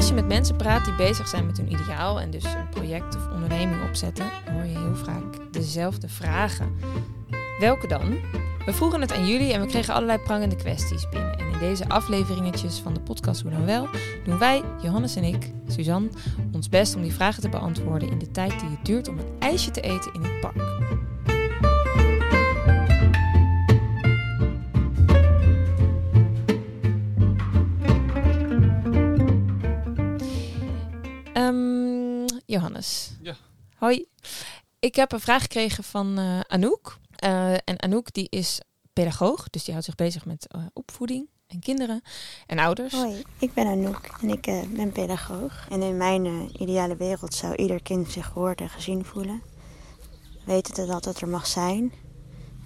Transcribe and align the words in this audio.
als 0.00 0.08
je 0.08 0.14
met 0.14 0.28
mensen 0.28 0.56
praat 0.56 0.84
die 0.84 0.94
bezig 0.94 1.28
zijn 1.28 1.46
met 1.46 1.56
hun 1.56 1.72
ideaal 1.72 2.20
en 2.20 2.30
dus 2.30 2.44
een 2.44 2.68
project 2.68 3.16
of 3.16 3.28
onderneming 3.32 3.82
opzetten, 3.88 4.26
hoor 4.52 4.64
je 4.64 4.78
heel 4.78 4.96
vaak 4.96 5.52
dezelfde 5.52 6.08
vragen. 6.08 6.76
Welke 7.58 7.86
dan? 7.86 8.18
We 8.66 8.72
vroegen 8.72 9.00
het 9.00 9.12
aan 9.12 9.26
jullie 9.26 9.52
en 9.52 9.60
we 9.60 9.66
kregen 9.66 9.94
allerlei 9.94 10.18
prangende 10.18 10.56
kwesties 10.56 11.08
binnen. 11.08 11.38
En 11.38 11.46
in 11.52 11.58
deze 11.58 11.88
afleveringetjes 11.88 12.78
van 12.78 12.94
de 12.94 13.00
podcast 13.00 13.42
Hoe 13.42 13.50
dan 13.50 13.64
wel 13.64 13.88
doen 14.24 14.38
wij, 14.38 14.62
Johannes 14.82 15.16
en 15.16 15.24
ik, 15.24 15.50
Suzanne, 15.66 16.08
ons 16.52 16.68
best 16.68 16.94
om 16.94 17.02
die 17.02 17.14
vragen 17.14 17.42
te 17.42 17.48
beantwoorden 17.48 18.10
in 18.10 18.18
de 18.18 18.30
tijd 18.30 18.60
die 18.60 18.68
het 18.68 18.84
duurt 18.84 19.08
om 19.08 19.18
een 19.18 19.34
ijsje 19.38 19.70
te 19.70 19.80
eten 19.80 20.12
in 20.14 20.22
het 20.22 20.40
park. 20.40 21.09
Johannes. 32.50 33.10
Ja. 33.22 33.36
Hoi. 33.76 34.06
Ik 34.78 34.94
heb 34.94 35.12
een 35.12 35.20
vraag 35.20 35.42
gekregen 35.42 35.84
van 35.84 36.18
eh, 36.18 36.40
Anouk. 36.40 36.98
Eh, 37.16 37.52
en 37.52 37.82
Anouk 37.82 38.12
die 38.12 38.26
is 38.30 38.60
pedagoog, 38.92 39.50
dus 39.50 39.62
die 39.62 39.72
houdt 39.72 39.86
zich 39.86 39.94
bezig 39.94 40.24
met 40.24 40.46
eh, 40.46 40.60
opvoeding 40.72 41.28
en 41.46 41.60
kinderen 41.60 42.02
en 42.46 42.58
ouders. 42.58 42.92
Hoi, 42.92 43.22
ik 43.38 43.54
ben 43.54 43.66
Anouk 43.66 44.10
en 44.22 44.28
ik 44.28 44.42
ben 44.74 44.92
pedagoog. 44.92 45.66
En 45.70 45.82
in 45.82 45.96
mijn 45.96 46.50
ideale 46.62 46.96
wereld 46.96 47.34
zou 47.34 47.54
ieder 47.54 47.82
kind 47.82 48.10
zich 48.10 48.26
gehoord 48.26 48.60
en 48.60 48.68
gezien 48.68 49.04
voelen. 49.04 49.42
Weten 50.44 50.86
dat 50.86 51.04
het 51.04 51.20
er 51.20 51.28
mag 51.28 51.46
zijn, 51.46 51.92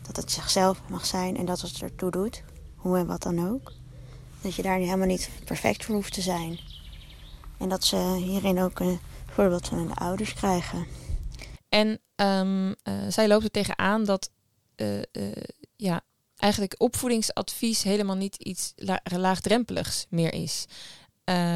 dat 0.02 0.16
het 0.16 0.32
zichzelf 0.32 0.80
mag 0.88 1.06
zijn 1.06 1.36
en 1.36 1.44
dat 1.44 1.60
het 1.60 1.82
ertoe 1.82 2.10
doet, 2.10 2.42
hoe 2.76 2.98
en 2.98 3.06
wat 3.06 3.22
dan 3.22 3.48
ook. 3.48 3.72
Dat 4.40 4.54
je 4.54 4.62
daar 4.62 4.78
helemaal 4.78 5.06
niet 5.06 5.30
perfect 5.44 5.84
voor 5.84 5.94
hoeft 5.94 6.12
te 6.12 6.20
zijn. 6.20 6.58
En 7.58 7.68
dat 7.68 7.84
ze 7.84 8.16
hierin 8.16 8.60
ook 8.60 8.80
een 8.80 9.00
voorbeeld 9.34 9.68
van 9.68 9.78
hun 9.78 9.94
ouders 9.94 10.34
krijgen. 10.34 10.86
En 11.68 12.00
ehm, 12.14 12.72
eh, 12.82 12.94
zij 13.08 13.28
loopt 13.28 13.44
er 13.44 13.50
tegenaan 13.50 14.04
dat 14.04 14.30
eh, 14.74 14.98
eh, 14.98 15.42
ja, 15.76 16.00
eigenlijk 16.36 16.74
opvoedingsadvies 16.78 17.82
helemaal 17.82 18.16
niet 18.16 18.36
iets 18.36 18.72
la- 18.76 19.00
laagdrempeligs 19.16 20.06
meer 20.08 20.32
is. 20.32 20.64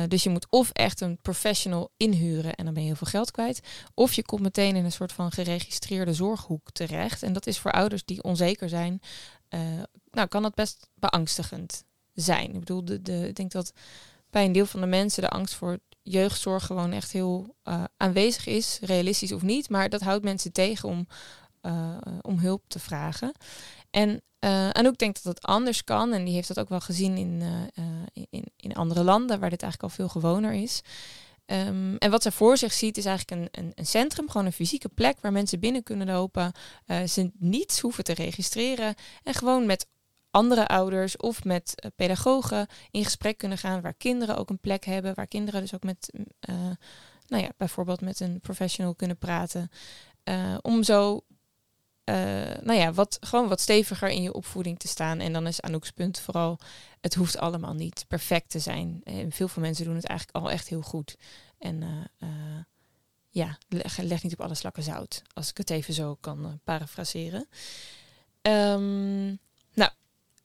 Dus 0.08 0.22
je 0.22 0.30
moet 0.30 0.46
of 0.50 0.70
echt 0.70 1.00
een 1.00 1.18
professional 1.22 1.90
inhuren 1.96 2.54
en 2.54 2.64
dan 2.64 2.74
ben 2.74 2.82
je 2.82 2.88
heel 2.88 2.98
veel 2.98 3.06
geld 3.06 3.30
kwijt. 3.30 3.60
Of 3.94 4.12
je 4.12 4.24
komt 4.24 4.42
meteen 4.42 4.76
in 4.76 4.84
een 4.84 4.92
soort 4.92 5.12
van 5.12 5.32
geregistreerde 5.32 6.14
zorghoek 6.14 6.70
terecht. 6.72 7.22
En 7.22 7.32
dat 7.32 7.46
is 7.46 7.58
voor 7.58 7.72
ouders 7.72 8.04
die 8.04 8.22
onzeker 8.22 8.68
zijn, 8.68 9.00
nou 10.10 10.28
kan 10.28 10.42
dat 10.42 10.54
best 10.54 10.88
beangstigend 10.94 11.84
zijn. 12.14 12.54
Ik 12.54 12.58
bedoel, 12.58 12.84
de, 12.84 13.02
de, 13.02 13.28
ik 13.28 13.36
denk 13.36 13.50
dat 13.50 13.72
bij 14.30 14.44
een 14.44 14.52
deel 14.52 14.66
van 14.66 14.80
de 14.80 14.86
mensen 14.86 15.22
de 15.22 15.28
angst 15.28 15.54
voor 15.54 15.78
jeugdzorg 16.02 16.66
gewoon 16.66 16.92
echt 16.92 17.12
heel 17.12 17.54
eh, 17.62 17.84
aanwezig 17.96 18.46
is, 18.46 18.78
realistisch 18.82 19.32
of 19.32 19.42
niet. 19.42 19.68
Maar 19.68 19.88
dat 19.88 20.00
houdt 20.00 20.24
mensen 20.24 20.52
tegen 20.52 20.88
om, 20.88 21.06
eh, 21.60 21.96
om 22.20 22.38
hulp 22.38 22.62
te 22.68 22.78
vragen. 22.78 23.32
En 23.90 24.22
uh, 24.44 24.70
Anouk 24.70 24.98
denkt 24.98 25.24
dat 25.24 25.34
het 25.34 25.44
anders 25.44 25.84
kan. 25.84 26.12
En 26.12 26.24
die 26.24 26.34
heeft 26.34 26.48
dat 26.48 26.58
ook 26.58 26.68
wel 26.68 26.80
gezien 26.80 27.16
in, 27.16 27.42
in, 28.30 28.44
in 28.56 28.74
andere 28.74 29.02
landen, 29.02 29.40
waar 29.40 29.50
dit 29.50 29.62
eigenlijk 29.62 29.92
al 29.92 29.98
veel 29.98 30.20
gewoner 30.20 30.52
is. 30.52 30.80
Um, 31.46 31.96
en 31.96 32.10
wat 32.10 32.22
ze 32.22 32.32
voor 32.32 32.56
zich 32.56 32.72
ziet 32.72 32.96
is 32.96 33.04
eigenlijk 33.04 33.40
een, 33.40 33.64
een, 33.64 33.72
een, 33.74 33.86
centrum, 33.86 34.30
gewoon 34.30 34.46
een 34.46 34.52
fysieke 34.52 34.88
plek 34.88 35.20
waar 35.20 35.32
mensen 35.32 35.60
binnen 35.60 35.82
kunnen 35.82 36.06
lopen. 36.06 36.52
Ze 37.06 37.30
niets 37.38 37.80
hoeven 37.80 38.04
te 38.04 38.14
registreren 38.14 38.94
en 39.22 39.34
gewoon 39.34 39.66
met 39.66 39.86
andere 40.30 40.68
ouders 40.68 41.16
of 41.16 41.44
met 41.44 41.72
uh, 41.84 41.90
pedagogen 41.96 42.66
in 42.90 43.04
gesprek 43.04 43.38
kunnen 43.38 43.58
gaan, 43.58 43.80
waar 43.80 43.94
kinderen 43.94 44.36
ook 44.36 44.50
een 44.50 44.58
plek 44.58 44.84
hebben, 44.84 45.14
waar 45.14 45.26
kinderen 45.26 45.60
dus 45.60 45.74
ook 45.74 45.82
met, 45.82 46.12
uh, 46.48 46.54
nou 47.26 47.42
ja, 47.42 47.48
bijvoorbeeld 47.56 48.00
met 48.00 48.20
een 48.20 48.40
professional 48.40 48.94
kunnen 48.94 49.18
praten. 49.18 49.70
Uh, 50.24 50.58
om 50.62 50.82
zo, 50.82 51.24
nou 52.62 52.72
ja, 52.72 52.92
wat, 52.92 53.16
gewoon 53.20 53.48
wat 53.48 53.60
steviger 53.60 54.08
in 54.08 54.22
je 54.22 54.32
opvoeding 54.32 54.78
te 54.78 54.88
staan. 54.88 55.20
En 55.20 55.32
dan 55.32 55.46
is 55.46 55.60
Anouk's 55.60 55.90
punt 55.90 56.18
vooral, 56.18 56.58
het 57.00 57.14
hoeft 57.14 57.38
allemaal 57.38 57.74
niet 57.74 58.04
perfect 58.08 58.50
te 58.50 58.58
zijn. 58.58 59.00
En 59.04 59.32
veel 59.32 59.48
van 59.48 59.62
mensen 59.62 59.84
doen 59.84 59.94
het 59.94 60.06
eigenlijk 60.06 60.38
al 60.38 60.50
echt 60.50 60.68
heel 60.68 60.82
goed. 60.82 61.16
En 61.58 62.08
ja, 63.30 63.58
leg, 63.68 63.98
leg, 63.98 64.22
niet 64.22 64.32
op 64.32 64.40
alle 64.40 64.54
slakken 64.54 64.82
zout, 64.82 65.22
als 65.32 65.50
ik 65.50 65.56
het 65.56 65.70
even 65.70 65.94
zo 65.94 66.16
kan 66.20 66.60
parafraseren. 66.64 67.48
Um, 68.42 69.38
nou, 69.74 69.90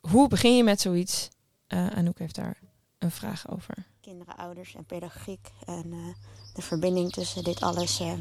hoe 0.09 0.27
begin 0.27 0.55
je 0.55 0.63
met 0.63 0.81
zoiets? 0.81 1.29
Uh, 1.67 1.87
Anouk 1.87 2.19
heeft 2.19 2.35
daar 2.35 2.59
een 2.97 3.11
vraag 3.11 3.49
over. 3.49 3.85
Kinderen, 4.01 4.37
ouders 4.37 4.75
en 4.75 4.85
pedagogiek 4.85 5.49
en 5.65 5.85
uh, 5.85 6.13
de 6.53 6.61
verbinding 6.61 7.11
tussen 7.11 7.43
dit 7.43 7.61
alles 7.61 8.01
uh, 8.01 8.13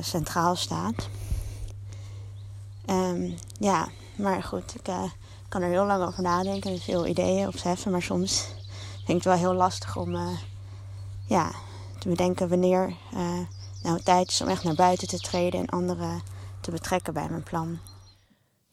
centraal 0.00 0.56
staat. 0.56 1.08
Um, 2.86 3.34
ja, 3.58 3.88
maar 4.16 4.42
goed, 4.42 4.74
ik 4.74 4.82
kan 5.48 5.62
er 5.62 5.70
heel 5.70 5.86
lang 5.86 6.04
over 6.04 6.22
nadenken 6.22 6.70
en 6.70 6.78
veel 6.78 7.06
ideeën 7.06 7.46
opzetten. 7.46 7.90
Maar 7.90 8.02
soms 8.02 8.40
vind 8.94 9.08
ik 9.08 9.14
het 9.14 9.24
wel 9.24 9.34
heel 9.36 9.54
lastig 9.54 9.96
om 9.96 10.38
ja, 11.26 11.52
te 11.98 12.08
bedenken 12.08 12.48
wanneer 12.48 12.96
nou 13.82 13.96
het 13.96 14.04
tijd 14.04 14.28
is 14.28 14.40
om 14.40 14.48
echt 14.48 14.64
naar 14.64 14.74
buiten 14.74 15.08
te 15.08 15.18
treden 15.18 15.60
en 15.60 15.66
anderen 15.66 16.22
te 16.60 16.70
betrekken 16.70 17.14
bij 17.14 17.28
mijn 17.28 17.42
plan. 17.42 17.78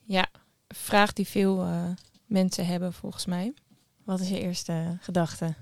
Ja, 0.04 0.26
vraag 0.68 1.12
die 1.12 1.28
veel 1.28 1.66
mensen 2.26 2.66
hebben 2.66 2.92
volgens 2.92 3.26
mij. 3.26 3.54
Wat 4.04 4.20
is 4.20 4.28
je 4.28 4.40
eerste 4.40 4.98
gedachte? 5.00 5.54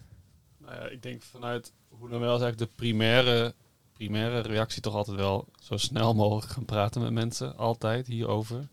Nou 0.59 0.75
ja, 0.75 0.89
ik 0.89 1.03
denk 1.03 1.23
vanuit 1.23 1.73
hoe 1.89 2.09
dan 2.09 2.21
wel 2.21 2.37
is 2.37 2.43
eigenlijk 2.43 2.71
de 2.71 2.77
primaire, 2.77 3.55
primaire 3.93 4.41
reactie 4.41 4.83
toch 4.83 4.95
altijd 4.95 5.17
wel 5.17 5.49
zo 5.61 5.77
snel 5.77 6.15
mogelijk 6.15 6.53
gaan 6.53 6.65
praten 6.65 7.03
met 7.03 7.13
mensen. 7.13 7.57
Altijd 7.57 8.07
hierover. 8.07 8.69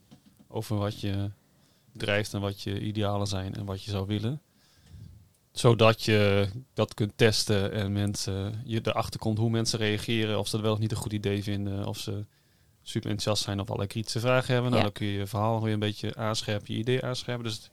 Over 0.47 0.77
wat 0.77 0.99
je 0.99 1.31
drijft 1.93 2.33
en 2.33 2.41
wat 2.41 2.61
je 2.61 2.81
idealen 2.81 3.27
zijn 3.27 3.55
en 3.55 3.65
wat 3.65 3.83
je 3.83 3.91
zou 3.91 4.07
willen. 4.07 4.41
Zodat 5.51 6.03
je 6.03 6.49
dat 6.73 6.93
kunt 6.93 7.13
testen 7.15 7.71
en 7.71 7.91
mensen 7.91 8.61
je 8.65 8.79
erachter 8.83 9.19
komt 9.19 9.37
hoe 9.37 9.49
mensen 9.49 9.79
reageren. 9.79 10.39
Of 10.39 10.47
ze 10.47 10.55
dat 10.55 10.65
wel 10.65 10.73
of 10.73 10.79
niet 10.79 10.91
een 10.91 10.97
goed 10.97 11.13
idee 11.13 11.43
vinden. 11.43 11.87
Of 11.87 11.97
ze 11.97 12.25
super 12.81 13.09
enthousiast 13.09 13.43
zijn 13.43 13.59
of 13.59 13.65
allerlei 13.65 13.89
kritische 13.89 14.19
vragen 14.19 14.53
hebben. 14.53 14.71
Nou, 14.71 14.83
ja. 14.83 14.89
dan 14.89 14.97
kun 14.97 15.07
je 15.07 15.17
je 15.17 15.27
verhaal 15.27 15.61
weer 15.61 15.73
een 15.73 15.79
beetje 15.79 16.15
aanscherpen, 16.15 16.73
je 16.73 16.79
idee 16.79 17.03
aanscherpen. 17.03 17.43
Dus 17.43 17.69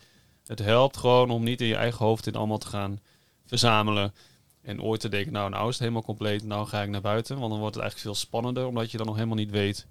het, 0.49 0.59
helpt 0.59 0.97
gewoon 0.97 1.31
om 1.31 1.45
niet 1.45 1.61
in 1.61 1.67
je 1.67 1.77
eigen 1.77 2.05
hoofd 2.05 2.27
in 2.27 2.35
allemaal 2.35 2.59
te 2.59 2.67
gaan 2.67 3.01
verzamelen. 3.47 4.15
En 4.63 4.83
ooit 4.83 5.01
te 5.01 5.09
denken, 5.09 5.33
nou, 5.33 5.51
nou 5.51 5.63
is 5.63 5.71
het 5.71 5.79
helemaal 5.79 6.03
compleet, 6.03 6.45
nou 6.45 6.67
ga 6.67 6.83
ik 6.83 6.89
naar 6.89 7.01
buiten. 7.01 7.39
Want 7.39 7.51
dan 7.51 7.61
wordt 7.61 7.75
het 7.75 7.85
eigenlijk 7.85 8.15
veel 8.15 8.27
spannender, 8.27 8.67
omdat 8.67 8.91
je 8.91 8.97
dan 8.97 9.07
nog 9.07 9.15
helemaal 9.15 9.37
niet 9.37 9.51
weet 9.51 9.87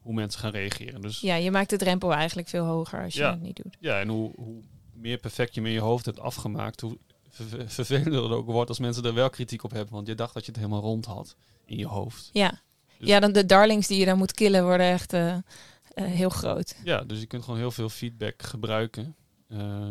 hoe 0.00 0.14
mensen 0.14 0.40
gaan 0.40 0.50
reageren. 0.50 1.00
Dus, 1.00 1.20
ja, 1.20 1.34
je 1.34 1.50
maakt 1.50 1.70
de 1.70 1.76
drempel 1.76 2.12
eigenlijk 2.12 2.48
veel 2.48 2.64
hoger 2.64 3.02
als 3.02 3.14
je 3.14 3.20
ja, 3.20 3.30
het 3.30 3.42
niet 3.42 3.60
doet. 3.62 3.76
Ja, 3.80 4.00
en 4.00 4.08
hoe, 4.08 4.32
hoe 4.36 4.62
meer 4.92 5.18
perfect 5.18 5.54
je 5.54 5.60
met 5.60 5.72
je 5.72 5.80
hoofd 5.80 6.04
hebt 6.04 6.20
afgemaakt, 6.20 6.80
hoe 6.80 6.98
ver 7.28 7.70
vervelender 7.70 8.22
het 8.22 8.32
ook 8.32 8.46
wordt 8.46 8.68
als 8.68 8.78
mensen 8.78 9.04
er 9.04 9.14
wel 9.14 9.30
kritiek 9.30 9.64
op 9.64 9.70
hebben. 9.70 9.94
Want 9.94 10.06
je 10.06 10.14
dacht 10.14 10.34
dat 10.34 10.44
je 10.44 10.50
het 10.50 10.60
helemaal 10.60 10.80
rond 10.80 11.04
had 11.04 11.36
in 11.64 11.78
je 11.78 11.86
hoofd. 11.86 12.30
Ja, 12.32 12.60
dus 12.98 13.08
ja, 13.08 13.20
dan 13.20 13.32
de 13.32 13.46
darlings 13.46 13.86
die 13.86 13.98
je 13.98 14.04
dan 14.04 14.18
moet 14.18 14.32
killen 14.32 14.64
worden 14.64 14.86
echt 14.86 15.12
uh, 15.12 15.28
uh, 15.30 16.04
heel 16.04 16.28
groot. 16.28 16.76
Ja, 16.84 17.04
dus 17.04 17.20
je 17.20 17.26
kunt 17.26 17.44
gewoon 17.44 17.58
heel 17.58 17.70
veel 17.70 17.88
feedback 17.88 18.42
gebruiken. 18.42 19.16
Uh, 19.52 19.90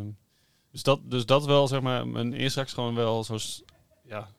dus, 0.71 0.83
dat, 0.83 0.99
dus 1.03 1.25
dat 1.25 1.45
wel, 1.45 1.67
zeg 1.67 1.81
maar, 1.81 2.07
mijn 2.07 2.33
eerste 2.33 2.55
reactie 2.55 2.77
gewoon 2.77 2.95
wel 2.95 3.23
zo, 3.23 3.37
ja, 4.03 4.29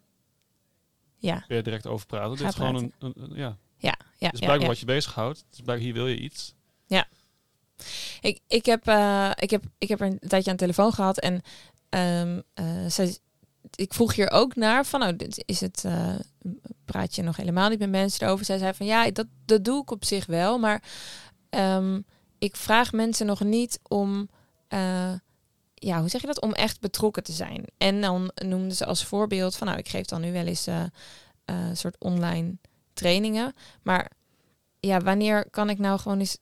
ja. 1.18 1.44
weer 1.48 1.62
direct 1.62 1.86
over 1.86 2.06
praten. 2.06 2.36
Ga 2.36 2.44
Dit 2.44 2.48
is 2.48 2.54
gewoon 2.54 2.74
een, 2.74 2.92
een, 2.98 3.12
een, 3.16 3.30
ja. 3.34 3.56
Ja, 3.76 3.94
ja. 4.18 4.28
Dus 4.30 4.40
ja, 4.40 4.46
blijkbaar 4.46 4.60
ja. 4.60 4.66
wat 4.66 4.78
je 4.78 4.86
bezighoudt. 4.86 5.44
Dus 5.50 5.60
blijkbaar 5.60 5.86
hier 5.86 5.94
wil 5.94 6.06
je 6.06 6.18
iets. 6.18 6.54
Ja. 6.86 7.06
Ik, 8.20 8.40
ik, 8.46 8.66
heb, 8.66 8.88
uh, 8.88 9.30
ik, 9.34 9.50
heb, 9.50 9.64
ik 9.78 9.88
heb 9.88 10.00
een 10.00 10.18
tijdje 10.18 10.50
aan 10.50 10.56
de 10.56 10.62
telefoon 10.62 10.92
gehad 10.92 11.18
en 11.18 11.42
um, 11.88 12.42
uh, 12.54 12.90
zij, 12.90 13.18
ik 13.74 13.94
vroeg 13.94 14.14
hier 14.14 14.30
ook 14.30 14.56
naar 14.56 14.86
van, 14.86 15.00
nou, 15.00 15.16
is 15.44 15.60
het, 15.60 15.82
uh, 15.86 16.14
praat 16.84 17.14
je 17.14 17.22
nog 17.22 17.36
helemaal 17.36 17.68
niet 17.68 17.78
met 17.78 17.90
mensen 17.90 18.26
erover? 18.26 18.44
Zij 18.44 18.58
zei 18.58 18.74
van, 18.74 18.86
ja, 18.86 19.10
dat, 19.10 19.26
dat 19.44 19.64
doe 19.64 19.82
ik 19.82 19.90
op 19.90 20.04
zich 20.04 20.26
wel, 20.26 20.58
maar 20.58 20.82
um, 21.50 22.04
ik 22.38 22.56
vraag 22.56 22.92
mensen 22.92 23.26
nog 23.26 23.40
niet 23.40 23.80
om, 23.88 24.28
uh, 24.74 25.12
ja, 25.74 26.00
hoe 26.00 26.08
zeg 26.08 26.20
je 26.20 26.26
dat? 26.26 26.40
Om 26.40 26.52
echt 26.52 26.80
betrokken 26.80 27.22
te 27.22 27.32
zijn. 27.32 27.64
En 27.78 28.00
dan 28.00 28.30
noemden 28.34 28.76
ze 28.76 28.86
als 28.86 29.04
voorbeeld 29.04 29.56
van, 29.56 29.66
nou, 29.66 29.78
ik 29.78 29.88
geef 29.88 30.06
dan 30.06 30.20
nu 30.20 30.32
wel 30.32 30.46
eens 30.46 30.68
uh, 30.68 30.84
een 31.44 31.76
soort 31.76 31.96
online 31.98 32.56
trainingen, 32.92 33.52
maar 33.82 34.10
ja, 34.80 35.00
wanneer 35.00 35.50
kan 35.50 35.70
ik 35.70 35.78
nou 35.78 35.98
gewoon 35.98 36.18
eens 36.18 36.38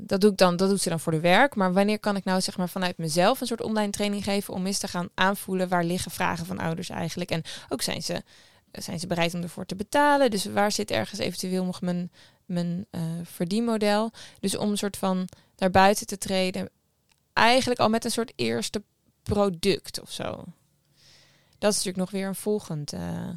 dat 0.00 0.20
doe 0.20 0.30
ik 0.30 0.36
dan, 0.36 0.56
dat 0.56 0.68
doet 0.68 0.80
ze 0.80 0.88
dan 0.88 1.00
voor 1.00 1.12
de 1.12 1.20
werk. 1.20 1.54
Maar 1.54 1.72
wanneer 1.72 1.98
kan 1.98 2.16
ik 2.16 2.24
nou 2.24 2.40
zeg 2.40 2.56
maar 2.56 2.68
vanuit 2.68 2.98
mezelf 2.98 3.40
een 3.40 3.46
soort 3.46 3.62
online 3.62 3.90
training 3.90 4.24
geven 4.24 4.54
om 4.54 4.66
eens 4.66 4.78
te 4.78 4.88
gaan 4.88 5.08
aanvoelen 5.14 5.68
waar 5.68 5.84
liggen 5.84 6.10
vragen 6.10 6.46
van 6.46 6.58
ouders 6.58 6.88
eigenlijk. 6.88 7.30
En 7.30 7.42
ook 7.68 7.82
zijn 7.82 8.02
ze, 8.02 8.22
zijn 8.72 9.00
ze 9.00 9.06
bereid 9.06 9.34
om 9.34 9.42
ervoor 9.42 9.66
te 9.66 9.74
betalen. 9.74 10.30
Dus 10.30 10.44
waar 10.44 10.72
zit 10.72 10.90
ergens 10.90 11.20
eventueel 11.20 11.64
nog 11.64 11.80
mijn, 11.80 12.12
mijn 12.46 12.86
verdienmodel? 13.22 14.10
Dus 14.40 14.56
om 14.56 14.70
een 14.70 14.78
soort 14.78 14.96
van 14.96 15.28
naar 15.56 15.70
buiten 15.70 16.06
te 16.06 16.18
treden, 16.18 16.70
eigenlijk 17.32 17.80
al 17.80 17.88
met 17.88 18.04
een 18.04 18.10
soort 18.10 18.32
eerste 18.36 18.82
product 19.22 20.00
of 20.00 20.10
zo. 20.12 20.44
dat 21.58 21.70
is 21.70 21.76
natuurlijk 21.84 21.96
nog 21.96 22.10
weer 22.10 22.26
een 22.26 22.34
volgend, 22.34 22.92
eh, 22.92 23.28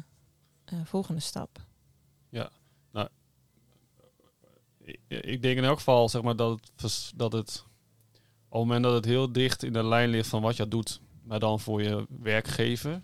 volgende 0.84 1.20
stap. 1.20 1.58
Ik, 4.84 5.00
ik 5.08 5.42
denk 5.42 5.56
in 5.58 5.64
elk 5.64 5.76
geval 5.76 6.08
zeg 6.08 6.22
maar, 6.22 6.36
dat, 6.36 6.70
het, 6.76 7.12
dat 7.16 7.32
het 7.32 7.64
op 8.48 8.52
het 8.52 8.60
moment 8.60 8.82
dat 8.82 8.92
het 8.94 9.04
heel 9.04 9.32
dicht 9.32 9.62
in 9.62 9.72
de 9.72 9.84
lijn 9.84 10.10
ligt 10.10 10.28
van 10.28 10.42
wat 10.42 10.56
je 10.56 10.68
doet, 10.68 11.00
maar 11.22 11.38
dan 11.40 11.60
voor 11.60 11.82
je 11.82 12.06
werkgever. 12.08 13.02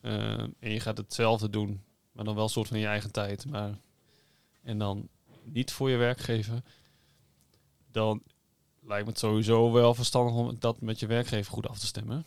eh, 0.00 0.38
en 0.38 0.70
je 0.72 0.80
gaat 0.80 0.96
hetzelfde 0.96 1.50
doen, 1.50 1.82
maar 2.12 2.24
dan 2.24 2.34
wel 2.34 2.44
een 2.44 2.50
soort 2.50 2.68
van 2.68 2.76
in 2.76 2.82
je 2.82 2.88
eigen 2.88 3.12
tijd. 3.12 3.46
Maar, 3.46 3.78
en 4.62 4.78
dan 4.78 5.08
niet 5.42 5.72
voor 5.72 5.90
je 5.90 5.96
werkgever. 5.96 6.62
Dan 7.90 8.22
lijkt 8.80 9.04
me 9.04 9.10
het 9.10 9.18
sowieso 9.18 9.72
wel 9.72 9.94
verstandig 9.94 10.34
om 10.34 10.56
dat 10.58 10.80
met 10.80 11.00
je 11.00 11.06
werkgever 11.06 11.52
goed 11.52 11.68
af 11.68 11.78
te 11.78 11.86
stemmen. 11.86 12.24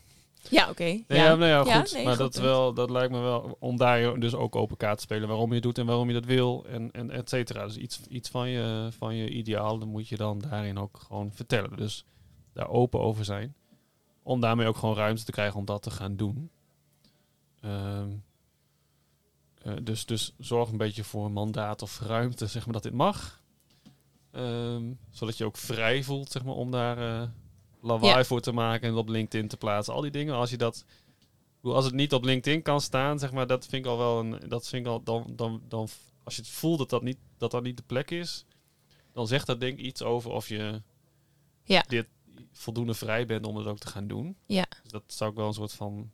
Ja, 0.50 0.70
oké. 0.70 0.84
Nee, 0.84 1.06
ja. 1.08 1.16
ja, 1.16 1.36
nou 1.36 1.50
ja, 1.50 1.64
Ja, 1.66 1.80
goed. 1.80 1.94
nee, 1.94 2.04
maar 2.04 2.16
goed 2.16 2.34
dat, 2.34 2.44
wel, 2.44 2.74
dat 2.74 2.90
lijkt 2.90 3.12
me 3.12 3.20
wel 3.20 3.58
om 3.60 3.78
daar 3.78 4.20
dus 4.20 4.34
ook 4.34 4.56
open 4.56 4.78
kaart 4.78 4.98
te 4.98 5.04
spelen 5.04 5.28
waarom 5.28 5.48
je 5.48 5.54
het 5.54 5.64
doet 5.64 5.78
en 5.78 5.86
waarom 5.86 6.08
je 6.08 6.14
dat 6.14 6.26
wil 6.26 6.66
en, 6.66 6.92
en 6.92 7.12
et 7.12 7.30
cetera. 7.30 7.66
Dus 7.66 7.78
iets, 7.78 8.00
iets 8.10 8.30
van, 8.30 8.50
je, 8.50 8.90
van 8.98 9.16
je 9.16 9.30
ideaal, 9.30 9.80
dan 9.80 9.88
moet 9.88 10.08
je 10.08 10.16
dan 10.16 10.40
daarin 10.40 10.78
ook 10.78 11.00
gewoon 11.06 11.32
vertellen. 11.34 11.78
Dus 11.78 12.06
daar 12.54 12.70
open 12.70 13.00
over 13.00 13.26
zijn. 13.26 13.56
Om 14.24 14.40
daarmee 14.40 14.68
ook 14.68 14.78
gewoon 14.78 14.96
ruimte 14.96 15.24
te 15.24 15.32
krijgen 15.32 15.60
om 15.60 15.66
dat 15.66 15.82
te 15.82 15.92
gaan 15.92 16.16
doen. 16.16 16.50
Ehm, 17.62 18.10
eh, 19.62 19.74
dus, 19.84 20.06
dus 20.06 20.34
zorg 20.40 20.70
een 20.70 20.78
beetje 20.78 21.04
voor 21.04 21.26
een 21.26 21.34
mandaat 21.34 21.82
of 21.82 22.00
ruimte, 22.00 22.48
zeg 22.48 22.66
maar, 22.66 22.74
dat 22.74 22.84
dit 22.84 22.94
mag. 22.94 23.42
Ehm, 24.34 24.84
zodat 25.12 25.38
je 25.38 25.46
ook 25.46 25.58
vrij 25.58 26.04
voelt, 26.04 26.32
zeg 26.32 26.44
maar, 26.44 26.56
om 26.56 26.72
daar 26.72 26.98
eh 26.98 27.28
lawaai 27.82 28.18
Ja. 28.18 28.24
voor 28.24 28.42
te 28.42 28.52
maken 28.52 28.90
en 28.90 28.96
op 28.96 29.08
LinkedIn 29.10 29.48
te 29.48 29.58
plaatsen. 29.58 29.94
Al 29.94 30.02
die 30.02 30.12
dingen, 30.12 30.36
als 30.36 30.50
je 30.50 30.58
dat... 30.58 30.86
Als 31.64 31.86
het 31.86 31.94
niet 31.94 32.14
op 32.14 32.24
LinkedIn 32.24 32.62
kan 32.62 32.82
staan, 32.82 33.20
zeg 33.20 33.32
maar, 33.32 33.48
dat 33.48 33.66
vind 33.66 33.86
ik 33.86 33.92
al 33.92 33.98
wel 33.98 34.20
een... 34.20 34.40
Dat 34.48 34.68
vind 34.68 34.86
ik 34.86 34.92
al, 34.92 35.04
dan, 35.04 35.26
dan, 35.36 35.62
dan, 35.68 35.88
als 36.24 36.36
je 36.36 36.42
het 36.42 36.50
voelt 36.52 36.78
dat 36.78 36.90
dat, 36.90 37.02
niet, 37.04 37.18
dat 37.38 37.52
dat 37.52 37.64
niet 37.64 37.78
de 37.78 37.84
plek 37.86 38.12
is, 38.12 38.46
dan 39.12 39.28
zegt 39.28 39.46
dat 39.48 39.60
denk 39.60 39.80
ik 39.80 39.86
iets 39.86 40.02
over 40.02 40.32
of 40.32 40.48
je 40.48 40.82
Ja. 41.64 41.84
dit 41.88 42.08
voldoende 42.52 42.94
vrij 42.94 43.26
bent 43.26 43.46
om 43.46 43.56
het 43.56 43.68
ook 43.68 43.80
te 43.80 43.88
gaan 43.88 44.08
doen. 44.08 44.36
Ja. 44.46 44.66
Dus 44.84 44.92
dat 44.92 45.04
zou 45.08 45.30
ik 45.32 45.36
wel 45.38 45.48
een 45.48 45.54
soort 45.54 45.74
van... 45.74 46.12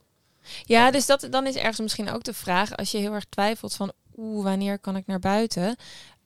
Ja, 0.64 0.92
dus 0.92 1.06
dat, 1.06 1.28
dan 1.32 1.48
is 1.48 1.56
ergens 1.56 1.80
misschien 1.80 2.10
ook 2.10 2.24
de 2.24 2.34
vraag, 2.34 2.76
als 2.78 2.92
je 2.92 2.98
heel 2.98 3.14
erg 3.14 3.26
twijfelt 3.26 3.76
van, 3.76 3.92
oeh, 4.16 4.44
wanneer 4.44 4.80
kan 4.80 4.96
ik 4.96 5.06
naar 5.06 5.20
buiten? 5.20 5.76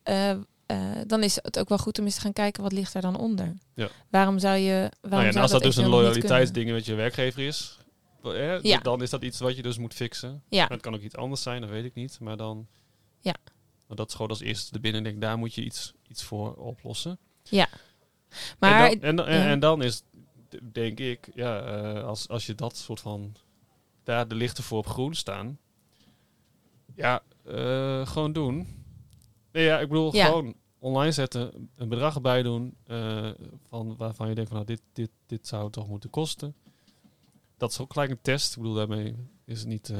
Eh, 0.03 0.37
eh, 0.73 1.01
dan 1.07 1.23
is 1.23 1.35
het 1.41 1.59
ook 1.59 1.69
wel 1.69 1.77
goed 1.77 1.99
om 1.99 2.05
eens 2.05 2.15
te 2.15 2.21
gaan 2.21 2.33
kijken, 2.33 2.63
wat 2.63 2.71
ligt 2.71 2.93
daar 2.93 3.01
dan 3.01 3.17
onder? 3.17 3.53
Ja. 3.75 3.89
Waarom 4.09 4.39
zou 4.39 4.57
je, 4.57 4.71
waarom 4.79 5.09
Nou 5.09 5.21
ja, 5.21 5.27
en 5.27 5.31
zou 5.31 5.43
als 5.43 5.51
dat 5.51 5.61
dus 5.63 5.75
een 5.75 5.87
loyaliteitsding 5.89 6.71
met 6.71 6.85
je 6.85 6.93
werkgever 6.95 7.41
is, 7.47 7.77
Ja. 8.61 8.77
dan 8.79 9.01
is 9.01 9.09
dat 9.09 9.23
iets 9.23 9.39
wat 9.39 9.55
je 9.55 9.61
dus 9.61 9.77
moet 9.77 9.93
fixen. 9.93 10.43
Ja, 10.49 10.61
Maar 10.61 10.69
het 10.71 10.81
kan 10.81 10.93
ook 10.95 11.01
iets 11.01 11.15
anders 11.15 11.41
zijn, 11.41 11.61
dat 11.61 11.69
weet 11.69 11.85
ik 11.85 11.93
niet. 11.93 12.19
Maar 12.19 12.37
dan... 12.37 12.67
Ja. 13.19 13.35
Maar 13.87 13.97
dat 13.97 14.07
is 14.07 14.13
gewoon 14.13 14.29
als 14.29 14.39
eerste 14.41 14.71
de 14.71 14.79
binnen. 14.79 15.03
Denk, 15.03 15.21
daar 15.21 15.37
moet 15.37 15.53
je 15.53 15.63
iets, 15.63 15.93
iets 16.07 16.23
voor 16.23 16.53
oplossen. 16.55 17.19
maar 18.59 18.89
en, 18.91 18.99
dan, 18.99 19.01
en, 19.09 19.15
dan- 19.15 19.25
en, 19.25 19.39
ja. 19.39 19.47
en 19.47 19.59
dan 19.59 19.81
is, 19.83 20.03
denk 20.71 20.99
ik, 20.99 21.29
ja, 21.35 21.59
eh, 21.61 22.03
als, 22.03 22.27
als 22.27 22.45
je 22.45 22.55
dat 22.55 22.77
soort 22.77 22.99
van... 22.99 23.35
Daar 24.03 24.27
de 24.27 24.35
lichten 24.35 24.63
voor 24.63 24.77
op 24.77 24.87
groen 24.87 25.13
staan. 25.15 25.57
Ja, 26.95 27.21
eh, 27.45 28.07
gewoon 28.07 28.33
doen. 28.33 28.83
Nee, 29.51 29.63
ja, 29.65 29.79
ik 29.79 29.87
bedoel, 29.87 30.15
Ja. 30.15 30.25
gewoon 30.25 30.55
online 30.83 31.11
zetten. 31.11 31.69
Een 31.75 31.89
bedrag 31.89 32.15
erbij 32.15 32.43
doen. 32.43 32.75
eh, 32.85 33.29
van, 33.69 33.95
waarvan 33.97 34.29
je 34.29 34.35
denkt 34.35 34.49
van, 34.49 34.59
nou, 34.59 34.69
dit, 34.71 34.81
dit, 34.93 35.09
dit 35.25 35.47
zou 35.47 35.63
het 35.63 35.73
toch 35.73 35.87
moeten 35.87 36.09
kosten. 36.09 36.55
Dat 37.57 37.71
is 37.71 37.79
ook 37.79 37.93
gelijk 37.93 38.11
een 38.11 38.21
test. 38.21 38.51
Ik 38.55 38.57
bedoel, 38.61 38.73
daarmee 38.75 39.15
is 39.45 39.59
het 39.59 39.67
niet... 39.67 39.89
eh, 39.89 39.97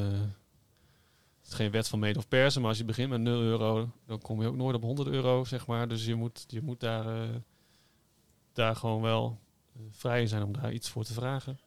het 1.41 1.51
is 1.51 1.53
geen 1.53 1.71
wet 1.71 1.87
van 1.87 1.99
mede 1.99 2.19
of 2.19 2.27
persen, 2.27 2.61
maar 2.61 2.69
als 2.69 2.79
je 2.79 2.85
begint 2.85 3.09
met 3.09 3.21
0 3.21 3.41
euro, 3.41 3.89
dan 4.05 4.19
kom 4.21 4.41
je 4.41 4.47
ook 4.47 4.55
nooit 4.55 4.75
op 4.75 4.81
100 4.83 5.07
euro, 5.07 5.43
zeg 5.43 5.67
maar. 5.67 5.87
Dus 5.87 6.05
je 6.05 6.15
moet, 6.15 6.43
je 6.47 6.61
moet 6.61 6.79
daar, 6.79 7.23
eh, 7.23 7.29
daar 8.53 8.75
gewoon 8.75 9.01
wel 9.01 9.39
vrij 9.91 10.21
in 10.21 10.27
zijn 10.27 10.43
om 10.43 10.53
daar 10.53 10.73
iets 10.73 10.89
voor 10.89 11.03
te 11.03 11.13
vragen. 11.13 11.59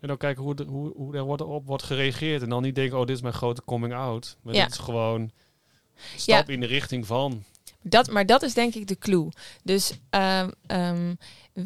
En 0.00 0.08
dan 0.08 0.16
kijken 0.16 0.42
hoe, 0.42 0.54
de, 0.54 0.64
hoe, 0.64 0.92
hoe 0.96 1.16
er 1.16 1.22
wordt, 1.22 1.42
op 1.42 1.66
wordt 1.66 1.82
gereageerd. 1.82 2.42
En 2.42 2.48
dan 2.48 2.62
niet 2.62 2.74
denken, 2.74 2.98
oh, 2.98 3.06
dit 3.06 3.16
is 3.16 3.22
mijn 3.22 3.34
grote 3.34 3.64
coming 3.64 3.94
out. 3.94 4.36
Maar 4.42 4.54
Ja. 4.54 4.62
dit 4.64 4.72
is 4.72 4.78
gewoon 4.78 5.30
stap 6.16 6.48
in 6.50 6.60
de 6.60 6.66
richting 6.66 7.06
van. 7.06 7.44
Dat, 7.82 8.10
maar 8.10 8.26
dat 8.26 8.42
is 8.42 8.54
denk 8.54 8.74
ik 8.74 8.86
de 8.86 8.98
clue. 8.98 9.28
Dus 9.62 9.92
ehm, 10.10 10.50
ehm, 10.66 11.14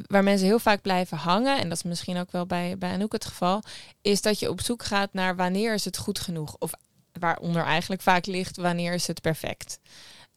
waar 0.07 0.25
mensen 0.25 0.47
heel 0.47 0.59
vaak 0.59 0.83
blijven 0.83 1.17
hangen, 1.17 1.59
en 1.59 1.69
dat 1.69 1.79
is 1.79 1.83
misschien 1.83 2.17
ook 2.17 2.31
wel 2.33 2.47
bij, 2.47 2.79
bij 2.79 2.93
Anouk 2.93 3.13
het 3.13 3.25
geval, 3.25 3.63
is 4.03 4.23
dat 4.23 4.39
je 4.39 4.51
op 4.51 4.61
zoek 4.61 4.85
gaat 4.85 5.13
naar 5.13 5.37
wanneer 5.37 5.75
is 5.75 5.85
het 5.85 5.97
goed 5.97 6.19
genoeg. 6.19 6.57
Of 6.59 6.71
waaronder 7.13 7.63
eigenlijk 7.63 8.03
vaak 8.03 8.27
ligt 8.27 8.57
wanneer 8.57 8.93
is 8.93 9.07
het 9.07 9.21
perfect. 9.21 9.79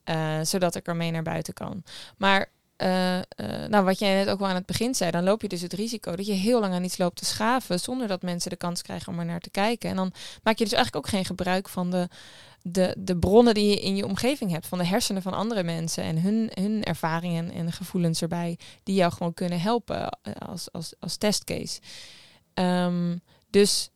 Eh, 0.04 0.40
zodat 0.42 0.74
ik 0.74 0.86
ermee 0.86 1.10
naar 1.10 1.22
buiten 1.22 1.54
kan. 1.54 1.82
Maar 2.16 2.48
eh, 2.80 3.18
eh, 3.18 3.24
nou, 3.68 3.84
wat 3.84 3.98
jij 3.98 4.14
net 4.14 4.28
ook 4.28 4.38
wel 4.38 4.48
aan 4.48 4.54
het 4.54 4.66
begin 4.66 4.94
zei, 4.94 5.10
dan 5.10 5.24
loop 5.24 5.42
je 5.42 5.48
dus 5.48 5.60
het 5.60 5.72
risico 5.72 6.16
dat 6.16 6.26
je 6.26 6.32
heel 6.32 6.60
lang 6.60 6.74
aan 6.74 6.84
iets 6.84 6.98
loopt 6.98 7.16
te 7.16 7.24
schaven 7.24 7.80
zonder 7.80 8.08
dat 8.08 8.22
mensen 8.22 8.50
de 8.50 8.56
kans 8.56 8.82
krijgen 8.82 9.12
om 9.12 9.18
er 9.18 9.24
naar 9.24 9.40
te 9.40 9.50
kijken. 9.50 9.90
En 9.90 9.96
dan 9.96 10.12
maak 10.42 10.58
je 10.58 10.64
dus 10.64 10.72
eigenlijk 10.72 11.06
ook 11.06 11.12
geen 11.12 11.24
gebruik 11.24 11.68
van 11.68 11.90
de, 11.90 12.08
de, 12.62 12.94
de 12.98 13.16
bronnen 13.16 13.54
die 13.54 13.68
je 13.68 13.80
in 13.80 13.96
je 13.96 14.06
omgeving 14.06 14.50
hebt, 14.50 14.66
van 14.66 14.78
de 14.78 14.86
hersenen 14.86 15.22
van 15.22 15.32
andere 15.32 15.62
mensen 15.62 16.04
en 16.04 16.20
hun, 16.20 16.50
hun 16.54 16.82
ervaringen 16.82 17.52
en 17.52 17.72
gevoelens 17.72 18.22
erbij, 18.22 18.58
die 18.82 18.94
jou 18.94 19.12
gewoon 19.12 19.34
kunnen 19.34 19.60
helpen 19.60 20.08
eh, 20.08 20.32
als, 20.48 20.72
als, 20.72 20.94
als 20.98 21.16
testcase. 21.16 21.80
Ehm, 22.54 23.16
dus 23.50 23.90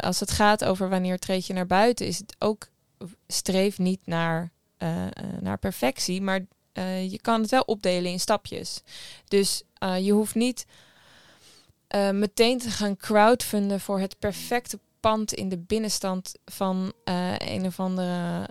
als 0.00 0.20
het 0.20 0.30
gaat 0.30 0.64
over 0.64 0.88
wanneer 0.88 1.18
treed 1.18 1.46
je 1.46 1.52
naar 1.52 1.66
buiten, 1.66 2.06
is 2.06 2.18
het 2.18 2.36
ook 2.38 2.68
streef 3.26 3.78
niet 3.78 4.00
naar, 4.04 4.52
naar 5.40 5.58
perfectie, 5.58 6.22
maar 6.22 6.46
eh, 6.72 7.10
je 7.10 7.20
kan 7.20 7.40
het 7.40 7.50
wel 7.50 7.62
opdelen 7.62 8.10
in 8.10 8.20
stapjes. 8.20 8.82
Dus 9.28 9.62
eh, 9.78 10.04
je 10.04 10.12
hoeft 10.12 10.34
niet 10.34 10.66
eh, 11.86 12.10
meteen 12.10 12.58
te 12.58 12.70
gaan 12.70 12.96
crowdfunden 12.96 13.80
voor 13.80 14.00
het 14.00 14.18
perfecte 14.18 14.78
pand 15.00 15.32
in 15.32 15.48
de 15.48 15.58
binnenstand 15.58 16.34
van 16.44 16.92
een 17.38 17.66
of 17.66 17.80
andere, 17.80 18.46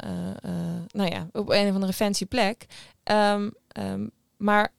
nou 0.91 1.09
ja, 1.09 1.27
op 1.31 1.49
een 1.49 1.67
of 1.67 1.73
andere 1.73 1.93
fancy 1.93 2.25
plek. 2.25 2.65
Ehm, 3.03 3.49
ehm, 3.67 4.07
maar 4.37 4.73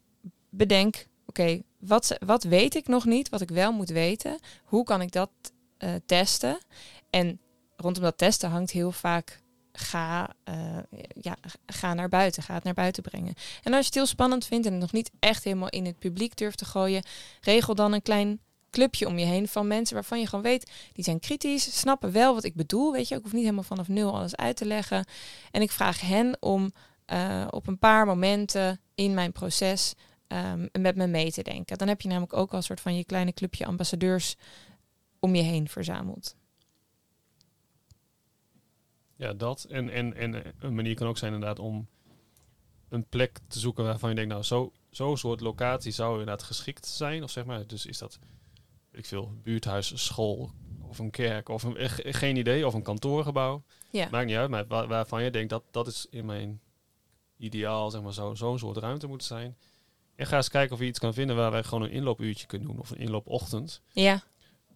bedenk, 0.49 1.07
oké, 1.27 1.63
wat, 1.79 2.17
wat 2.27 2.43
weet 2.43 2.75
ik 2.75 2.89
nog 2.89 3.05
niet, 3.05 3.29
wat 3.29 3.41
ik 3.41 3.51
wel 3.51 3.73
moet 3.73 3.89
weten? 3.89 4.38
Hoe 4.64 4.85
kan 4.85 5.00
ik 5.00 5.12
dat 5.12 5.31
testen? 6.07 6.59
En 7.11 7.41
rondom 7.76 8.03
dat 8.03 8.19
testen 8.19 8.50
hangt 8.50 8.71
heel 8.71 8.93
vaak 8.93 9.39
ga, 9.73 10.31
eh, 10.45 10.55
ja, 11.21 11.37
ga 11.67 11.95
naar 11.95 12.09
buiten, 12.09 12.43
ga 12.43 12.55
het 12.55 12.65
naar 12.65 12.75
buiten 12.75 13.03
brengen. 13.03 13.35
En 13.62 13.73
als 13.73 13.81
je 13.81 13.87
het 13.87 13.95
heel 13.95 14.07
spannend 14.07 14.47
vindt 14.47 14.67
en 14.67 14.73
het 14.73 14.81
nog 14.81 14.93
niet 14.93 15.11
echt 15.19 15.45
helemaal 15.45 15.69
in 15.69 15.87
het 15.87 15.99
publiek 15.99 16.37
durft 16.37 16.59
te 16.59 16.65
gooien, 16.65 17.03
regel 17.41 17.75
dan 17.75 17.93
een 17.93 18.03
klein 18.03 18.41
clubje 18.71 19.07
om 19.07 19.19
je 19.19 19.25
heen 19.25 19.49
van 19.49 19.67
mensen 19.67 19.95
waarvan 19.95 20.21
je 20.21 20.27
gewoon 20.27 20.45
weet, 20.45 20.71
die 20.93 21.05
zijn 21.05 21.21
kritisch, 21.21 21.79
snappen 21.79 22.12
wel 22.12 22.35
wat 22.35 22.45
ik 22.45 22.55
bedoel, 22.55 22.93
weet 22.93 23.09
je, 23.09 23.15
ik 23.15 23.23
hoef 23.23 23.33
niet 23.33 23.43
helemaal 23.43 23.62
vanaf 23.62 23.89
nul 23.89 24.15
alles 24.15 24.37
uit 24.37 24.57
te 24.57 24.65
leggen. 24.65 25.05
En 25.50 25.62
ik 25.62 25.71
vraag 25.71 26.00
hen 26.00 26.37
om 26.41 26.73
eh, 27.05 27.47
op 27.50 27.67
een 27.67 27.79
paar 27.79 28.07
momenten 28.07 28.81
in 28.95 29.15
mijn 29.15 29.33
proces 29.33 29.95
ehm, 30.27 30.67
met 30.73 30.97
me 30.97 31.07
mee 31.07 31.33
te 31.33 31.43
denken. 31.43 31.79
Dan 31.79 31.89
heb 31.89 32.00
je 32.00 32.09
namelijk 32.09 32.33
ook 32.33 32.50
al 32.50 32.57
een 32.57 32.62
soort 32.62 32.81
van 32.81 32.97
je 32.97 33.05
kleine 33.05 33.33
clubje 33.33 33.67
ambassadeurs 33.67 34.37
om 35.19 35.35
je 35.35 35.43
heen 35.43 35.69
verzameld. 35.69 36.35
Ja, 39.21 39.33
dat. 39.33 39.65
En, 39.65 39.91
en, 39.91 40.15
en 40.17 40.55
een 40.59 40.75
manier 40.75 40.95
kan 40.95 41.07
ook 41.09 41.19
zijn 41.19 41.33
inderdaad 41.33 41.59
om 41.59 41.89
een 42.89 43.05
plek 43.09 43.39
te 43.49 43.59
zoeken 43.59 43.85
waarvan 43.85 44.09
je 44.09 44.15
denkt, 44.15 44.31
nou, 44.31 44.43
zo- 44.45 44.73
zo'n 44.91 45.17
soort 45.17 45.41
locatie 45.41 45.93
zou 45.93 46.11
inderdaad 46.11 46.43
geschikt 46.43 46.87
zijn. 46.87 47.23
Of 47.23 47.31
zeg 47.31 47.45
maar, 47.45 47.67
dus 47.67 47.87
is 47.87 47.99
dat, 47.99 48.19
ik 48.93 49.07
veel, 49.07 49.33
buurthuis, 49.43 50.05
school 50.07 50.50
of 50.89 50.99
een 50.99 51.11
kerk 51.11 51.49
of 51.49 51.62
een, 51.62 51.77
eh, 51.77 51.89
ge- 51.89 52.12
geen 52.12 52.37
idee, 52.37 52.67
of 52.67 52.75
een 52.75 52.83
kantoorgebouw. 52.83 53.62
Ja. 53.91 54.09
Maakt 54.11 54.27
niet 54.27 54.37
uit, 54.37 54.50
maar 54.50 54.67
waar- 54.67 54.87
waarvan 54.89 55.23
je 55.23 55.31
denkt 55.31 55.50
dat 55.50 55.62
dat 55.71 55.87
is 55.87 56.07
in 56.11 56.25
mijn 56.27 56.61
ideaal, 57.37 57.91
zeg 57.91 58.03
maar, 58.03 58.12
zo- 58.15 58.35
zo'n 58.35 58.59
soort 58.59 58.77
ruimte 58.77 59.07
moet 59.07 59.25
zijn. 59.25 59.57
En 60.17 60.27
ga 60.27 60.37
eens 60.37 60.49
kijken 60.49 60.75
of 60.75 60.81
je 60.81 60.87
iets 60.87 60.99
kan 60.99 61.15
vinden 61.15 61.37
waar 61.37 61.50
wij 61.50 61.62
gewoon 61.62 61.83
een 61.85 61.91
inloopuurtje 61.91 62.47
kunnen 62.47 62.69
doen 62.69 62.79
of 62.79 62.91
een 62.91 62.97
inloopochtend. 62.99 63.83
Ja, 63.93 64.23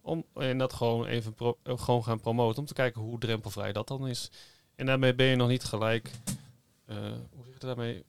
Om, 0.05 0.25
en 0.33 0.57
dat 0.57 0.73
gewoon 0.73 1.05
even 1.05 1.33
pro- 1.33 1.57
eh, 1.63 1.77
gewoon 1.77 2.03
gaan 2.03 2.19
promoten. 2.19 2.59
Om 2.59 2.65
te 2.67 2.73
kijken 2.73 3.01
hoe 3.01 3.19
drempelvrij 3.19 3.71
dat 3.73 3.87
dan 3.87 4.07
is. 4.07 4.31
En 4.75 4.85
daarmee 4.85 5.15
ben 5.15 5.25
je 5.25 5.35
nog 5.35 5.47
niet 5.47 5.63
gelijk. 5.63 6.11
eh, 6.85 6.95
hoe 7.35 7.43
zeg 7.45 7.53
je 7.59 7.65
daarmee? 7.65 7.95
Eh, 7.95 8.03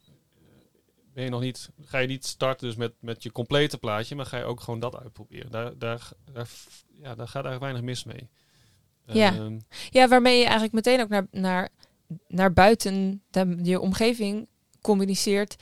Ben 1.13 1.23
je 1.23 1.29
nog 1.29 1.41
niet. 1.41 1.69
Ga 1.81 1.97
je 1.97 2.07
niet 2.07 2.25
starten 2.25 2.67
dus 2.67 2.75
met, 2.75 2.93
met 2.99 3.23
je 3.23 3.31
complete 3.31 3.77
plaatje. 3.77 4.15
Maar 4.15 4.25
ga 4.25 4.37
je 4.37 4.43
ook 4.43 4.59
gewoon 4.61 4.79
dat 4.79 4.95
uitproberen. 4.97 5.51
Daar, 5.51 5.77
daar, 5.77 6.09
daar, 6.31 6.47
ja, 6.93 7.15
daar 7.15 7.27
gaat 7.27 7.45
eigenlijk 7.45 7.59
weinig 7.59 7.81
mis 7.81 8.03
mee. 8.03 8.29
Ja. 9.05 9.33
Ehm, 9.33 9.59
Ja, 9.89 10.07
waarmee 10.07 10.37
je 10.37 10.43
eigenlijk 10.43 10.73
meteen 10.73 11.01
ook 11.01 11.09
naar, 11.09 11.27
naar, 11.31 11.69
naar 12.27 12.53
buiten 12.53 13.23
de, 13.29 13.59
je 13.61 13.79
omgeving 13.79 14.47
communiceert 14.81 15.55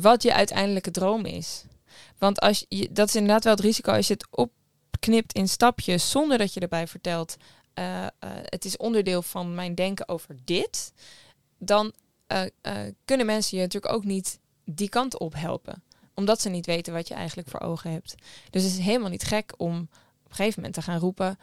wat 0.00 0.22
je 0.22 0.34
uiteindelijke 0.34 0.90
droom 0.90 1.24
is. 1.24 1.64
Want 2.18 2.40
als 2.40 2.66
je, 2.68 2.92
dat 2.92 3.08
is 3.08 3.14
inderdaad 3.14 3.44
wel 3.44 3.52
het 3.54 3.62
risico 3.62 3.92
als 3.92 4.06
je 4.06 4.12
het 4.12 4.26
knipt 4.98 5.32
in 5.32 5.48
stapjes 5.48 6.10
zonder 6.10 6.38
dat 6.38 6.54
je 6.54 6.60
erbij 6.60 6.86
vertelt, 6.86 7.36
uh, 7.78 8.06
het 8.42 8.64
is 8.64 8.76
onderdeel 8.76 9.22
van 9.22 9.54
mijn 9.54 9.74
denken 9.74 10.08
over 10.08 10.36
dit, 10.44 10.92
dan 11.58 11.92
uh, 12.32 12.42
kunnen 13.04 13.26
mensen 13.26 13.56
je 13.56 13.62
natuurlijk 13.62 13.92
ook 13.94 14.04
niet 14.04 14.38
die 14.64 14.88
kant 14.88 15.18
op 15.18 15.34
helpen. 15.34 15.82
Omdat 16.14 16.40
ze 16.40 16.48
niet 16.48 16.66
weten 16.66 16.92
wat 16.92 17.08
je 17.08 17.14
eigenlijk 17.14 17.48
voor 17.48 17.60
ogen 17.60 17.92
hebt. 17.92 18.14
Dus 18.50 18.62
het 18.62 18.72
is 18.72 18.78
helemaal 18.78 19.10
niet 19.10 19.24
gek 19.24 19.52
om 19.56 19.80
op 20.24 20.28
een 20.28 20.34
gegeven 20.34 20.54
moment 20.56 20.74
te 20.74 20.82
gaan 20.82 20.98
roepen. 20.98 21.38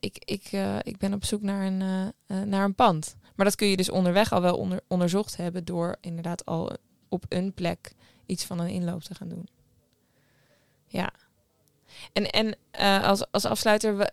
ik, 0.00 0.22
ik, 0.24 0.50
ik 0.82 0.98
ben 0.98 1.14
op 1.14 1.24
zoek 1.24 1.42
naar 1.42 1.66
een, 1.66 2.12
naar 2.48 2.64
een 2.64 2.74
pand. 2.74 3.16
Maar 3.34 3.46
dat 3.46 3.54
kun 3.54 3.66
je 3.66 3.76
dus 3.76 3.90
onderweg 3.90 4.32
al 4.32 4.40
wel 4.40 4.56
onder, 4.56 4.80
onderzocht 4.88 5.36
hebben 5.36 5.64
door 5.64 5.96
inderdaad 6.00 6.44
al 6.44 6.76
op 7.08 7.24
een 7.28 7.52
plek 7.52 7.94
iets 8.26 8.44
van 8.44 8.58
een 8.58 8.68
inloop 8.68 9.02
te 9.02 9.14
gaan 9.14 9.28
doen. 9.28 9.48
Ja. 10.86 11.12
En, 12.12 12.30
en 12.30 12.56
uh, 12.80 13.08
als, 13.08 13.30
als 13.30 13.44
afsluiter, 13.44 14.10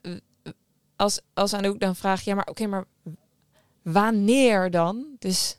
als, 0.96 1.20
als 1.34 1.54
Anouk 1.54 1.80
dan 1.80 1.96
vraagt, 1.96 2.24
ja, 2.24 2.36
maar 2.36 2.48
oké, 2.48 2.68
maar 2.68 2.86
wanneer 3.82 4.72
dan? 4.72 5.06
Dus 5.20 5.58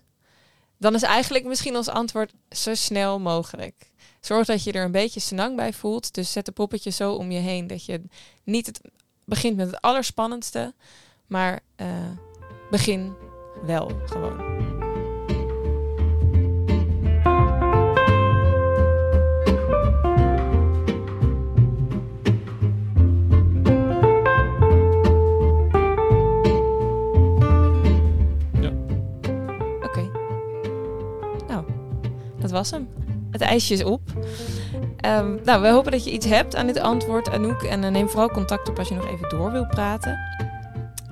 dan 0.78 0.94
is 0.94 1.02
eigenlijk 1.02 1.44
misschien 1.44 1.76
ons 1.76 1.88
antwoord 1.88 2.32
zo 2.50 2.74
snel 2.74 3.18
mogelijk. 3.18 3.90
Zorg 4.20 4.46
dat 4.46 4.64
je 4.64 4.72
er 4.72 4.84
een 4.84 4.92
beetje 4.92 5.20
senang 5.20 5.56
bij 5.56 5.72
voelt. 5.72 6.14
Dus 6.14 6.32
zet 6.32 6.46
de 6.46 6.52
poppetje 6.52 6.90
zo 6.90 7.12
om 7.12 7.30
je 7.30 7.38
heen 7.38 7.66
dat 7.66 7.84
je 7.84 8.02
niet 8.44 8.66
het 8.66 8.80
begint 9.24 9.56
met 9.56 9.66
het 9.66 9.80
allerspannendste, 9.80 10.74
maar 11.26 11.60
uh, 11.76 11.86
begin 12.70 13.14
wel 13.62 13.90
gewoon. 14.04 14.69
Het 33.30 33.40
ijsje 33.40 33.74
is 33.74 33.84
op. 33.84 34.00
Um, 35.06 35.40
nou, 35.44 35.62
we 35.62 35.68
hopen 35.68 35.92
dat 35.92 36.04
je 36.04 36.10
iets 36.10 36.26
hebt 36.26 36.56
aan 36.56 36.66
dit 36.66 36.78
antwoord, 36.78 37.30
Anouk. 37.30 37.62
En 37.62 37.82
uh, 37.82 37.90
neem 37.90 38.08
vooral 38.08 38.28
contact 38.28 38.68
op 38.68 38.78
als 38.78 38.88
je 38.88 38.94
nog 38.94 39.06
even 39.06 39.28
door 39.28 39.52
wil 39.52 39.66
praten. 39.66 40.18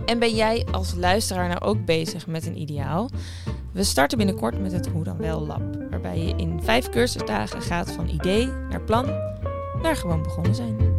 En 0.07 0.19
ben 0.19 0.35
jij 0.35 0.67
als 0.71 0.95
luisteraar 0.95 1.49
nou 1.49 1.61
ook 1.61 1.85
bezig 1.85 2.26
met 2.26 2.47
een 2.47 2.61
ideaal? 2.61 3.11
We 3.73 3.85
starten 3.85 4.19
binnenkort 4.19 4.61
met 4.61 4.73
het 4.73 4.88
Hoe 4.88 5.05
dan 5.05 5.17
wel 5.17 5.47
Lab. 5.47 5.62
Waarbij 5.90 6.19
je 6.19 6.35
in 6.37 6.61
vijf 6.62 6.88
cursusdagen 6.88 7.62
gaat 7.62 7.90
van 7.90 8.09
idee 8.09 8.47
naar 8.71 8.83
plan 8.83 9.07
naar 9.83 9.97
gewoon 9.97 10.23
begonnen 10.23 10.55
zijn. 10.55 10.98